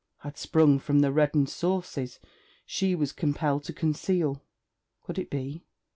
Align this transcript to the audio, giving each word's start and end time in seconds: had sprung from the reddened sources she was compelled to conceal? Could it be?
had 0.21 0.35
sprung 0.35 0.79
from 0.79 1.01
the 1.01 1.11
reddened 1.11 1.47
sources 1.47 2.19
she 2.65 2.95
was 2.95 3.13
compelled 3.13 3.63
to 3.63 3.71
conceal? 3.71 4.43
Could 5.03 5.19
it 5.19 5.29
be? 5.29 5.63